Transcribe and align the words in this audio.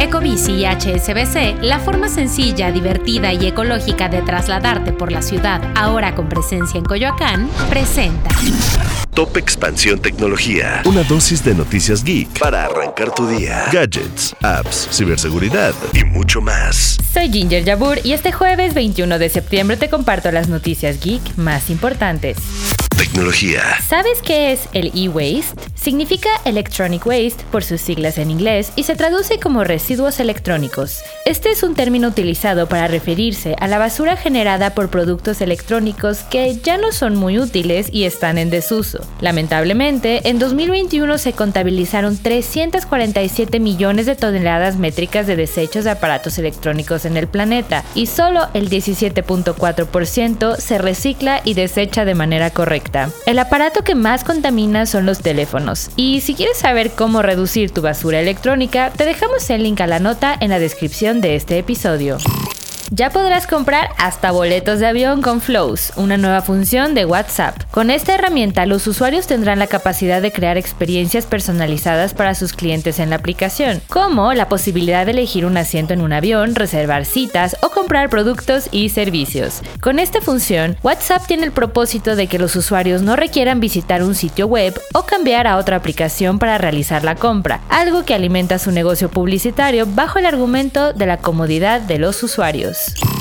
Ecobici 0.00 0.52
y 0.52 0.64
HSBC, 0.64 1.60
la 1.62 1.80
forma 1.80 2.08
sencilla, 2.08 2.70
divertida 2.70 3.32
y 3.32 3.46
ecológica 3.46 4.08
de 4.08 4.22
trasladarte 4.22 4.92
por 4.92 5.10
la 5.10 5.22
ciudad, 5.22 5.60
ahora 5.74 6.14
con 6.14 6.28
presencia 6.28 6.78
en 6.78 6.84
Coyoacán, 6.84 7.50
presenta. 7.68 8.30
Top 9.12 9.36
Expansión 9.36 9.98
Tecnología. 9.98 10.82
Una 10.84 11.02
dosis 11.02 11.42
de 11.42 11.52
noticias 11.52 12.04
geek 12.04 12.38
para 12.38 12.66
arrancar 12.66 13.12
tu 13.12 13.26
día. 13.26 13.64
Gadgets, 13.72 14.36
apps, 14.40 14.88
ciberseguridad 14.92 15.74
y 15.92 16.04
mucho 16.04 16.40
más. 16.40 16.98
Soy 17.12 17.28
Ginger 17.32 17.64
Yabur 17.64 17.98
y 18.04 18.12
este 18.12 18.30
jueves 18.30 18.74
21 18.74 19.18
de 19.18 19.28
septiembre 19.28 19.76
te 19.76 19.90
comparto 19.90 20.30
las 20.30 20.48
noticias 20.48 21.00
geek 21.00 21.36
más 21.36 21.70
importantes. 21.70 22.36
¿Sabes 23.86 24.20
qué 24.22 24.50
es 24.50 24.68
el 24.72 24.90
e-waste? 24.92 25.60
Significa 25.76 26.30
electronic 26.44 27.06
waste 27.06 27.44
por 27.52 27.62
sus 27.62 27.80
siglas 27.80 28.18
en 28.18 28.32
inglés 28.32 28.72
y 28.74 28.82
se 28.82 28.96
traduce 28.96 29.38
como 29.38 29.62
residuos 29.62 30.18
electrónicos. 30.18 31.02
Este 31.24 31.50
es 31.50 31.62
un 31.62 31.76
término 31.76 32.08
utilizado 32.08 32.68
para 32.68 32.88
referirse 32.88 33.54
a 33.60 33.68
la 33.68 33.78
basura 33.78 34.16
generada 34.16 34.74
por 34.74 34.88
productos 34.88 35.40
electrónicos 35.40 36.24
que 36.24 36.56
ya 36.56 36.76
no 36.76 36.90
son 36.90 37.14
muy 37.14 37.38
útiles 37.38 37.88
y 37.92 38.04
están 38.04 38.36
en 38.36 38.50
desuso. 38.50 39.06
Lamentablemente, 39.20 40.28
en 40.28 40.40
2021 40.40 41.18
se 41.18 41.34
contabilizaron 41.34 42.18
347 42.18 43.60
millones 43.60 44.06
de 44.06 44.16
toneladas 44.16 44.76
métricas 44.76 45.28
de 45.28 45.36
desechos 45.36 45.84
de 45.84 45.90
aparatos 45.90 46.38
electrónicos 46.38 47.04
en 47.04 47.16
el 47.16 47.28
planeta 47.28 47.84
y 47.94 48.06
solo 48.06 48.48
el 48.54 48.68
17.4% 48.68 50.56
se 50.56 50.78
recicla 50.78 51.40
y 51.44 51.54
desecha 51.54 52.04
de 52.04 52.16
manera 52.16 52.50
correcta. 52.50 52.87
El 53.26 53.38
aparato 53.38 53.82
que 53.82 53.94
más 53.94 54.24
contamina 54.24 54.86
son 54.86 55.06
los 55.06 55.20
teléfonos. 55.20 55.90
Y 55.96 56.20
si 56.20 56.34
quieres 56.34 56.58
saber 56.58 56.90
cómo 56.90 57.22
reducir 57.22 57.70
tu 57.70 57.82
basura 57.82 58.20
electrónica, 58.20 58.90
te 58.90 59.04
dejamos 59.04 59.48
el 59.50 59.62
link 59.62 59.80
a 59.80 59.86
la 59.86 59.98
nota 59.98 60.36
en 60.40 60.50
la 60.50 60.58
descripción 60.58 61.20
de 61.20 61.36
este 61.36 61.58
episodio. 61.58 62.18
Ya 62.90 63.10
podrás 63.10 63.46
comprar 63.46 63.90
hasta 63.98 64.30
boletos 64.30 64.80
de 64.80 64.86
avión 64.86 65.20
con 65.20 65.42
Flows, 65.42 65.92
una 65.96 66.16
nueva 66.16 66.40
función 66.40 66.94
de 66.94 67.04
WhatsApp. 67.04 67.54
Con 67.70 67.90
esta 67.90 68.14
herramienta, 68.14 68.64
los 68.64 68.86
usuarios 68.86 69.26
tendrán 69.26 69.58
la 69.58 69.66
capacidad 69.66 70.22
de 70.22 70.32
crear 70.32 70.56
experiencias 70.56 71.26
personalizadas 71.26 72.14
para 72.14 72.34
sus 72.34 72.54
clientes 72.54 72.98
en 72.98 73.10
la 73.10 73.16
aplicación, 73.16 73.82
como 73.88 74.32
la 74.32 74.48
posibilidad 74.48 75.04
de 75.04 75.12
elegir 75.12 75.44
un 75.44 75.58
asiento 75.58 75.92
en 75.92 76.00
un 76.00 76.14
avión, 76.14 76.54
reservar 76.54 77.04
citas 77.04 77.58
o 77.62 77.68
comprar 77.68 78.08
productos 78.08 78.70
y 78.72 78.88
servicios. 78.88 79.60
Con 79.82 79.98
esta 79.98 80.22
función, 80.22 80.78
WhatsApp 80.82 81.26
tiene 81.26 81.44
el 81.44 81.52
propósito 81.52 82.16
de 82.16 82.26
que 82.26 82.38
los 82.38 82.56
usuarios 82.56 83.02
no 83.02 83.16
requieran 83.16 83.60
visitar 83.60 84.02
un 84.02 84.14
sitio 84.14 84.46
web 84.46 84.80
o 84.94 85.02
cambiar 85.02 85.46
a 85.46 85.58
otra 85.58 85.76
aplicación 85.76 86.38
para 86.38 86.56
realizar 86.56 87.04
la 87.04 87.16
compra, 87.16 87.60
algo 87.68 88.06
que 88.06 88.14
alimenta 88.14 88.58
su 88.58 88.72
negocio 88.72 89.10
publicitario 89.10 89.86
bajo 89.86 90.18
el 90.18 90.24
argumento 90.24 90.94
de 90.94 91.04
la 91.04 91.18
comodidad 91.18 91.82
de 91.82 91.98
los 91.98 92.22
usuarios. 92.22 92.77
News. 92.78 93.17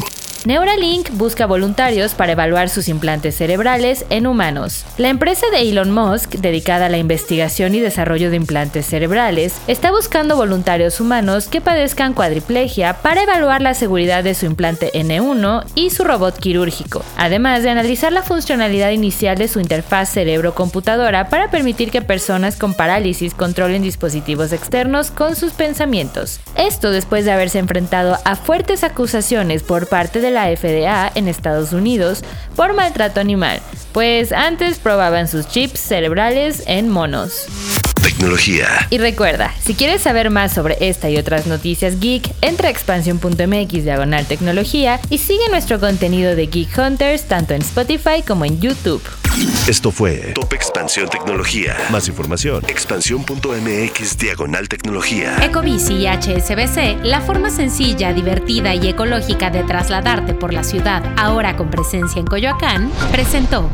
Neuralink 0.47 1.09
busca 1.11 1.45
voluntarios 1.45 2.13
para 2.13 2.31
evaluar 2.31 2.69
sus 2.69 2.87
implantes 2.87 3.35
cerebrales 3.35 4.05
en 4.09 4.25
humanos. 4.25 4.85
La 4.97 5.09
empresa 5.09 5.45
de 5.51 5.59
Elon 5.59 5.91
Musk, 5.91 6.35
dedicada 6.35 6.85
a 6.85 6.89
la 6.89 6.97
investigación 6.97 7.75
y 7.75 7.81
desarrollo 7.81 8.29
de 8.29 8.37
implantes 8.37 8.85
cerebrales, 8.85 9.59
está 9.67 9.91
buscando 9.91 10.37
voluntarios 10.37 11.01
humanos 11.01 11.49
que 11.49 11.59
padezcan 11.59 12.13
cuadriplegia 12.13 12.93
para 12.93 13.23
evaluar 13.23 13.61
la 13.61 13.73
seguridad 13.73 14.23
de 14.23 14.35
su 14.35 14.45
implante 14.45 14.89
N1 14.93 15.65
y 15.75 15.89
su 15.89 16.05
robot 16.05 16.37
quirúrgico, 16.37 17.03
además 17.17 17.63
de 17.63 17.71
analizar 17.71 18.13
la 18.13 18.23
funcionalidad 18.23 18.91
inicial 18.91 19.37
de 19.37 19.49
su 19.49 19.59
interfaz 19.59 20.07
cerebro-computadora 20.11 21.27
para 21.27 21.51
permitir 21.51 21.91
que 21.91 22.01
personas 22.01 22.55
con 22.55 22.73
parálisis 22.73 23.33
controlen 23.33 23.81
dispositivos 23.81 24.53
externos 24.53 25.11
con 25.11 25.35
sus 25.35 25.51
pensamientos. 25.51 26.39
Esto 26.55 26.91
después 26.91 27.25
de 27.25 27.33
haberse 27.33 27.59
enfrentado 27.59 28.17
a 28.23 28.37
fuertes 28.37 28.85
acusaciones 28.85 29.61
por 29.61 29.87
parte 29.87 30.21
de 30.21 30.36
la 30.36 30.36
la 30.37 30.55
FDA 30.55 31.11
en 31.15 31.27
Estados 31.27 31.73
Unidos 31.73 32.23
por 32.55 32.75
maltrato 32.75 33.19
animal, 33.19 33.59
pues 33.91 34.31
antes 34.31 34.77
probaban 34.77 35.27
sus 35.27 35.47
chips 35.47 35.79
cerebrales 35.79 36.61
en 36.67 36.89
monos. 36.89 37.47
Tecnología. 38.03 38.67
Y 38.91 38.99
recuerda, 38.99 39.51
si 39.59 39.73
quieres 39.73 40.03
saber 40.03 40.29
más 40.29 40.53
sobre 40.53 40.77
esta 40.79 41.09
y 41.09 41.17
otras 41.17 41.47
noticias 41.47 41.99
geek, 41.99 42.31
entra 42.41 42.67
a 42.67 42.71
expansión.mx 42.71 43.83
diagonal 43.83 44.27
tecnología 44.27 44.99
y 45.09 45.17
sigue 45.17 45.49
nuestro 45.49 45.79
contenido 45.79 46.35
de 46.35 46.45
Geek 46.45 46.77
Hunters 46.77 47.23
tanto 47.23 47.55
en 47.55 47.61
Spotify 47.61 48.21
como 48.25 48.45
en 48.45 48.61
YouTube. 48.61 49.01
Esto 49.67 49.91
fue 49.91 50.31
Top 50.33 50.53
Expansión 50.53 51.09
Tecnología. 51.09 51.75
Más 51.91 52.07
información, 52.07 52.63
expansión.mx 52.67 54.17
diagonal 54.17 54.67
tecnología. 54.67 55.37
Ecobici 55.43 55.93
y 55.93 56.07
HSBC, 56.07 57.03
la 57.03 57.21
forma 57.21 57.49
sencilla, 57.49 58.13
divertida 58.13 58.73
y 58.73 58.87
ecológica 58.87 59.49
de 59.49 59.63
trasladarte 59.63 60.33
por 60.33 60.53
la 60.53 60.63
ciudad, 60.63 61.03
ahora 61.17 61.55
con 61.55 61.69
presencia 61.69 62.19
en 62.19 62.25
Coyoacán, 62.25 62.91
presentó. 63.11 63.69